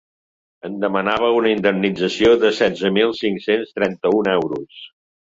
[0.67, 4.81] En demanava una indemnització de setze mil cinc-cents trenta-un euros.